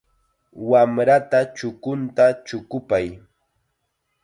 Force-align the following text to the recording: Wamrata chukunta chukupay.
Wamrata 0.69 1.39
chukunta 1.57 2.25
chukupay. 2.45 3.07